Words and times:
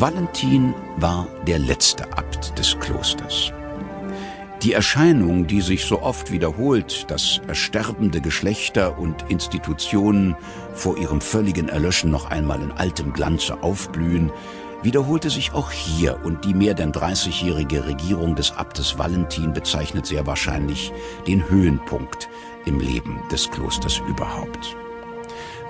Valentin 0.00 0.76
war 0.98 1.26
der 1.44 1.58
letzte 1.58 2.04
Abt 2.16 2.56
des 2.56 2.78
Klosters. 2.78 3.52
Die 4.62 4.72
Erscheinung, 4.72 5.48
die 5.48 5.60
sich 5.60 5.86
so 5.86 6.02
oft 6.02 6.30
wiederholt, 6.30 7.10
dass 7.10 7.40
ersterbende 7.48 8.20
Geschlechter 8.20 8.96
und 8.96 9.28
Institutionen 9.28 10.36
vor 10.72 10.98
ihrem 10.98 11.20
völligen 11.20 11.68
Erlöschen 11.68 12.12
noch 12.12 12.30
einmal 12.30 12.62
in 12.62 12.70
altem 12.70 13.12
Glanze 13.12 13.60
aufblühen, 13.60 14.30
wiederholte 14.84 15.30
sich 15.30 15.52
auch 15.52 15.72
hier 15.72 16.20
und 16.22 16.44
die 16.44 16.54
mehr 16.54 16.74
denn 16.74 16.92
30-jährige 16.92 17.84
Regierung 17.88 18.36
des 18.36 18.52
Abtes 18.52 18.98
Valentin 18.98 19.52
bezeichnet 19.52 20.06
sehr 20.06 20.28
wahrscheinlich 20.28 20.92
den 21.26 21.50
Höhenpunkt 21.50 22.28
im 22.66 22.78
Leben 22.78 23.18
des 23.32 23.50
Klosters 23.50 24.00
überhaupt. 24.08 24.76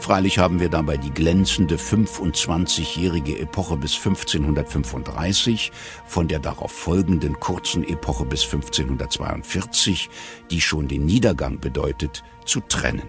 Freilich 0.00 0.38
haben 0.38 0.60
wir 0.60 0.68
dabei 0.68 0.96
die 0.96 1.10
glänzende 1.10 1.76
25-jährige 1.76 3.38
Epoche 3.38 3.76
bis 3.76 3.96
1535 3.96 5.72
von 6.06 6.28
der 6.28 6.38
darauf 6.38 6.72
folgenden 6.72 7.38
kurzen 7.40 7.82
Epoche 7.82 8.24
bis 8.24 8.44
1542, 8.44 10.08
die 10.50 10.60
schon 10.60 10.88
den 10.88 11.04
Niedergang 11.04 11.58
bedeutet, 11.58 12.22
zu 12.44 12.60
trennen. 12.60 13.08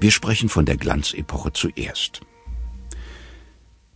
Wir 0.00 0.10
sprechen 0.10 0.48
von 0.48 0.66
der 0.66 0.76
Glanzepoche 0.76 1.52
zuerst. 1.52 2.20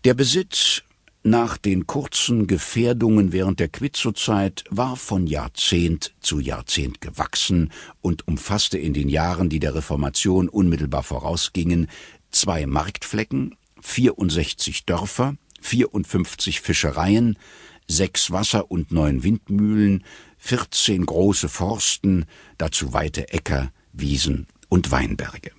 Der 0.05 0.14
Besitz 0.14 0.82
nach 1.22 1.58
den 1.58 1.86
kurzen 1.86 2.46
Gefährdungen 2.46 3.32
während 3.32 3.60
der 3.60 3.68
Quitzo-Zeit 3.68 4.64
war 4.70 4.96
von 4.96 5.27
Jahrzehnt 5.27 6.14
zu 6.20 6.38
Jahrzehnt 6.38 7.00
gewachsen 7.00 7.72
und 8.00 8.28
umfasste 8.28 8.78
in 8.78 8.94
den 8.94 9.08
Jahren, 9.08 9.48
die 9.48 9.58
der 9.58 9.74
Reformation 9.74 10.48
unmittelbar 10.48 11.02
vorausgingen, 11.02 11.88
zwei 12.30 12.66
Marktflecken, 12.66 13.56
64 13.80 14.86
Dörfer, 14.86 15.34
54 15.60 16.60
Fischereien, 16.60 17.36
sechs 17.89 18.30
Wasser- 18.30 18.70
und 18.70 18.92
neun 18.92 19.22
Windmühlen, 19.22 20.05
14 20.39 21.05
große 21.05 21.48
Forsten, 21.48 22.27
dazu 22.58 22.92
weite 22.92 23.33
Äcker, 23.33 23.72
Wiesen 23.92 24.46
und 24.69 24.92
Weinberge. 24.92 25.58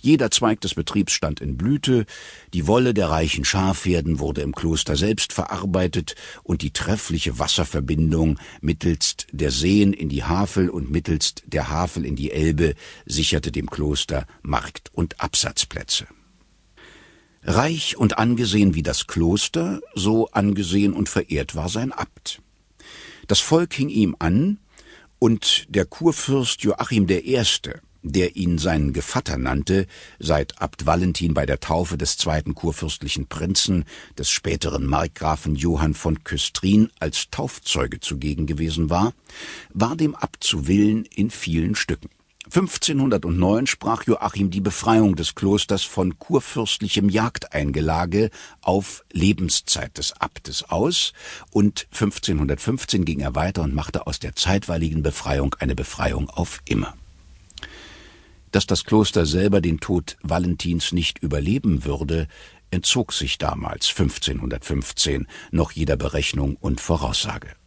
Jeder 0.00 0.30
Zweig 0.30 0.60
des 0.62 0.74
Betriebs 0.74 1.12
stand 1.12 1.40
in 1.40 1.56
Blüte, 1.58 2.06
die 2.54 2.66
Wolle 2.66 2.94
der 2.94 3.10
reichen 3.10 3.44
Schafherden 3.44 4.18
wurde 4.18 4.40
im 4.40 4.54
Kloster 4.54 4.96
selbst 4.96 5.32
verarbeitet 5.34 6.14
und 6.42 6.62
die 6.62 6.72
treffliche 6.72 7.38
Wasserverbindung 7.38 8.38
mittelst 8.62 9.26
der 9.30 9.50
Seen 9.50 9.92
in 9.92 10.08
die 10.08 10.24
Havel 10.24 10.70
und 10.70 10.90
mittelst 10.90 11.42
der 11.46 11.68
Havel 11.68 12.06
in 12.06 12.16
die 12.16 12.30
Elbe 12.32 12.74
sicherte 13.04 13.52
dem 13.52 13.68
Kloster 13.68 14.26
Markt- 14.42 14.90
und 14.94 15.20
Absatzplätze. 15.20 16.06
Reich 17.42 17.96
und 17.96 18.18
angesehen 18.18 18.74
wie 18.74 18.82
das 18.82 19.06
Kloster, 19.06 19.80
so 19.94 20.30
angesehen 20.30 20.94
und 20.94 21.08
verehrt 21.08 21.54
war 21.54 21.68
sein 21.68 21.92
Abt. 21.92 22.40
Das 23.26 23.40
Volk 23.40 23.74
hing 23.74 23.88
ihm 23.88 24.16
an, 24.18 24.58
und 25.20 25.66
der 25.68 25.84
Kurfürst 25.84 26.62
Joachim 26.62 27.06
I 27.08 27.44
der 28.02 28.36
ihn 28.36 28.58
seinen 28.58 28.92
Gevatter 28.92 29.38
nannte, 29.38 29.86
seit 30.18 30.60
Abt 30.60 30.86
Valentin 30.86 31.34
bei 31.34 31.46
der 31.46 31.60
Taufe 31.60 31.98
des 31.98 32.16
zweiten 32.16 32.54
kurfürstlichen 32.54 33.26
Prinzen, 33.26 33.84
des 34.18 34.30
späteren 34.30 34.86
Markgrafen 34.86 35.56
Johann 35.56 35.94
von 35.94 36.24
Küstrin, 36.24 36.90
als 36.98 37.30
Taufzeuge 37.30 38.00
zugegen 38.00 38.46
gewesen 38.46 38.90
war, 38.90 39.12
war 39.72 39.96
dem 39.96 40.14
Abt 40.14 40.44
zu 40.44 40.66
Willen 40.66 41.04
in 41.04 41.30
vielen 41.30 41.74
Stücken. 41.74 42.08
1509 42.46 43.68
sprach 43.68 44.04
Joachim 44.04 44.50
die 44.50 44.60
Befreiung 44.60 45.14
des 45.14 45.36
Klosters 45.36 45.82
von 45.82 46.18
kurfürstlichem 46.18 47.08
Jagdeingelage 47.08 48.30
auf 48.60 49.04
Lebenszeit 49.12 49.96
des 49.98 50.12
Abtes 50.20 50.64
aus 50.68 51.12
und 51.52 51.86
1515 51.92 53.04
ging 53.04 53.20
er 53.20 53.36
weiter 53.36 53.62
und 53.62 53.74
machte 53.74 54.06
aus 54.08 54.18
der 54.18 54.34
zeitweiligen 54.34 55.02
Befreiung 55.02 55.54
eine 55.60 55.76
Befreiung 55.76 56.28
auf 56.28 56.60
immer. 56.64 56.94
Dass 58.50 58.66
das 58.66 58.84
Kloster 58.84 59.26
selber 59.26 59.60
den 59.60 59.78
Tod 59.78 60.16
Valentins 60.22 60.92
nicht 60.92 61.18
überleben 61.18 61.84
würde, 61.84 62.26
entzog 62.70 63.12
sich 63.12 63.38
damals 63.38 63.88
1515 63.88 65.26
noch 65.50 65.72
jeder 65.72 65.96
Berechnung 65.96 66.56
und 66.56 66.80
Voraussage. 66.80 67.59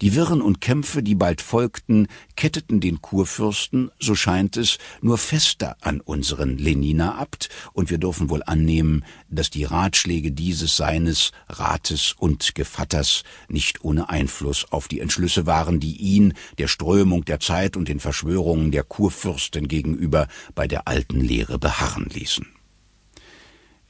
Die 0.00 0.14
Wirren 0.14 0.40
und 0.40 0.60
Kämpfe, 0.60 1.02
die 1.02 1.14
bald 1.14 1.40
folgten, 1.40 2.08
ketteten 2.36 2.80
den 2.80 3.00
Kurfürsten, 3.00 3.90
so 3.98 4.14
scheint 4.14 4.56
es, 4.56 4.78
nur 5.00 5.18
fester 5.18 5.76
an 5.80 6.00
unseren 6.00 6.58
Leniner 6.58 7.18
Abt, 7.18 7.48
und 7.72 7.90
wir 7.90 7.98
dürfen 7.98 8.30
wohl 8.30 8.42
annehmen, 8.44 9.04
dass 9.28 9.50
die 9.50 9.64
Ratschläge 9.64 10.32
dieses 10.32 10.76
seines 10.76 11.32
Rates 11.48 12.14
und 12.18 12.54
Gevatters 12.54 13.24
nicht 13.48 13.84
ohne 13.84 14.08
Einfluss 14.08 14.66
auf 14.70 14.88
die 14.88 15.00
Entschlüsse 15.00 15.46
waren, 15.46 15.80
die 15.80 15.96
ihn 15.96 16.34
der 16.58 16.68
Strömung 16.68 17.24
der 17.24 17.40
Zeit 17.40 17.76
und 17.76 17.88
den 17.88 18.00
Verschwörungen 18.00 18.70
der 18.70 18.84
Kurfürsten 18.84 19.68
gegenüber 19.68 20.28
bei 20.54 20.66
der 20.66 20.88
alten 20.88 21.20
Lehre 21.20 21.58
beharren 21.58 22.08
ließen. 22.12 22.46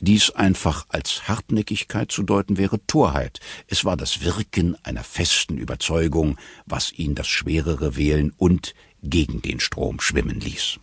Dies 0.02 0.30
einfach 0.30 0.86
als 0.88 1.28
Hartnäckigkeit 1.28 2.10
zu 2.10 2.22
deuten 2.22 2.56
wäre 2.56 2.84
Torheit. 2.86 3.38
Es 3.66 3.84
war 3.84 3.98
das 3.98 4.22
Wirken 4.24 4.76
einer 4.82 5.04
festen 5.04 5.58
Überzeugung, 5.58 6.38
was 6.64 6.90
ihn 6.92 7.14
das 7.14 7.28
Schwerere 7.28 7.96
wählen 7.96 8.32
und 8.38 8.74
gegen 9.02 9.42
den 9.42 9.60
Strom 9.60 10.00
schwimmen 10.00 10.40
ließ. 10.40 10.80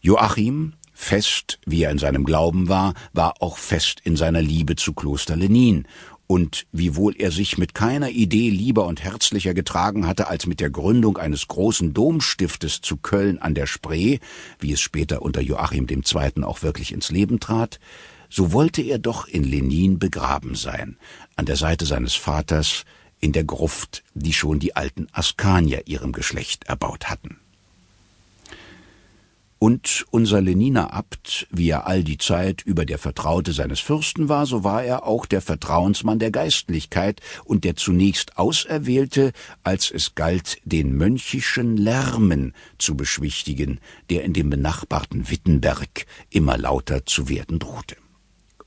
Joachim, 0.00 0.74
fest 0.92 1.60
wie 1.66 1.84
er 1.84 1.92
in 1.92 1.98
seinem 1.98 2.24
Glauben 2.24 2.68
war, 2.68 2.94
war 3.12 3.40
auch 3.40 3.58
fest 3.58 4.00
in 4.02 4.16
seiner 4.16 4.42
Liebe 4.42 4.74
zu 4.74 4.92
Kloster 4.92 5.36
Lenin 5.36 5.86
und 6.28 6.66
wiewohl 6.72 7.16
er 7.18 7.32
sich 7.32 7.58
mit 7.58 7.74
keiner 7.74 8.10
Idee 8.10 8.50
lieber 8.50 8.86
und 8.86 9.02
herzlicher 9.02 9.54
getragen 9.54 10.06
hatte 10.06 10.28
als 10.28 10.46
mit 10.46 10.60
der 10.60 10.70
Gründung 10.70 11.16
eines 11.16 11.48
großen 11.48 11.94
Domstiftes 11.94 12.82
zu 12.82 12.98
Köln 12.98 13.38
an 13.38 13.54
der 13.54 13.66
Spree, 13.66 14.18
wie 14.60 14.72
es 14.72 14.80
später 14.80 15.22
unter 15.22 15.40
Joachim 15.40 15.86
II. 15.88 16.44
auch 16.44 16.62
wirklich 16.62 16.92
ins 16.92 17.10
Leben 17.10 17.40
trat, 17.40 17.80
so 18.28 18.52
wollte 18.52 18.82
er 18.82 18.98
doch 18.98 19.26
in 19.26 19.42
Lenin 19.42 19.98
begraben 19.98 20.54
sein, 20.54 20.98
an 21.34 21.46
der 21.46 21.56
Seite 21.56 21.86
seines 21.86 22.14
Vaters, 22.14 22.84
in 23.20 23.32
der 23.32 23.44
Gruft, 23.44 24.04
die 24.14 24.34
schon 24.34 24.58
die 24.58 24.76
alten 24.76 25.08
Askanier 25.12 25.88
ihrem 25.88 26.12
Geschlecht 26.12 26.64
erbaut 26.64 27.06
hatten. 27.06 27.38
Und 29.58 30.06
unser 30.10 30.40
Leniner 30.40 30.92
Abt, 30.92 31.48
wie 31.50 31.70
er 31.70 31.86
all 31.86 32.04
die 32.04 32.18
Zeit 32.18 32.62
über 32.62 32.86
der 32.86 32.98
Vertraute 32.98 33.52
seines 33.52 33.80
Fürsten 33.80 34.28
war, 34.28 34.46
so 34.46 34.62
war 34.62 34.84
er 34.84 35.04
auch 35.04 35.26
der 35.26 35.42
Vertrauensmann 35.42 36.20
der 36.20 36.30
Geistlichkeit 36.30 37.20
und 37.44 37.64
der 37.64 37.74
zunächst 37.74 38.38
Auserwählte, 38.38 39.32
als 39.64 39.90
es 39.90 40.14
galt, 40.14 40.58
den 40.64 40.96
mönchischen 40.96 41.76
Lärmen 41.76 42.54
zu 42.78 42.96
beschwichtigen, 42.96 43.80
der 44.10 44.22
in 44.22 44.32
dem 44.32 44.48
benachbarten 44.48 45.28
Wittenberg 45.28 46.06
immer 46.30 46.56
lauter 46.56 47.04
zu 47.04 47.28
werden 47.28 47.58
drohte. 47.58 47.96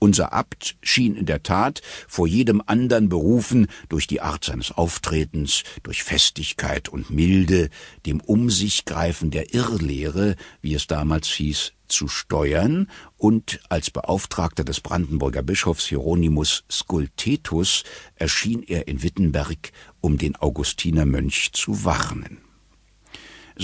Unser 0.03 0.33
Abt 0.33 0.77
schien 0.81 1.15
in 1.15 1.27
der 1.27 1.43
Tat 1.43 1.83
vor 2.07 2.25
jedem 2.25 2.63
andern 2.65 3.07
Berufen 3.07 3.67
durch 3.87 4.07
die 4.07 4.19
Art 4.19 4.43
seines 4.43 4.71
Auftretens, 4.71 5.61
durch 5.83 6.01
Festigkeit 6.01 6.89
und 6.89 7.11
Milde, 7.11 7.69
dem 8.07 8.19
Um 8.19 8.49
sich 8.49 8.85
greifen 8.85 9.29
der 9.29 9.53
Irrlehre, 9.53 10.37
wie 10.59 10.73
es 10.73 10.87
damals 10.87 11.27
hieß, 11.27 11.73
zu 11.87 12.07
steuern 12.07 12.89
und 13.17 13.59
als 13.69 13.91
Beauftragter 13.91 14.63
des 14.63 14.81
Brandenburger 14.81 15.43
Bischofs 15.43 15.85
Hieronymus 15.85 16.63
Skultetus 16.71 17.83
erschien 18.15 18.63
er 18.63 18.87
in 18.87 19.03
Wittenberg, 19.03 19.71
um 19.99 20.17
den 20.17 20.35
Augustinermönch 20.35 21.51
zu 21.53 21.85
warnen. 21.85 22.39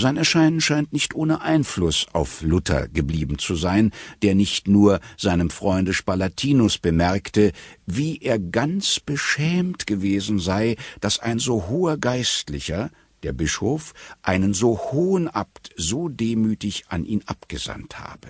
Sein 0.00 0.16
Erscheinen 0.16 0.60
scheint 0.60 0.92
nicht 0.92 1.16
ohne 1.16 1.40
Einfluss 1.40 2.06
auf 2.12 2.42
Luther 2.42 2.86
geblieben 2.86 3.36
zu 3.40 3.56
sein, 3.56 3.90
der 4.22 4.36
nicht 4.36 4.68
nur 4.68 5.00
seinem 5.16 5.50
Freunde 5.50 5.92
Spalatinus 5.92 6.78
bemerkte, 6.78 7.50
wie 7.84 8.18
er 8.18 8.38
ganz 8.38 9.00
beschämt 9.00 9.88
gewesen 9.88 10.38
sei, 10.38 10.76
dass 11.00 11.18
ein 11.18 11.40
so 11.40 11.66
hoher 11.66 11.98
Geistlicher, 11.98 12.90
der 13.24 13.32
Bischof, 13.32 13.92
einen 14.22 14.54
so 14.54 14.78
hohen 14.92 15.26
Abt 15.26 15.70
so 15.76 16.08
demütig 16.08 16.84
an 16.90 17.04
ihn 17.04 17.24
abgesandt 17.26 17.98
habe, 17.98 18.28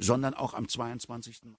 sondern 0.00 0.34
auch 0.34 0.52
am 0.52 0.68
22. 0.68 1.42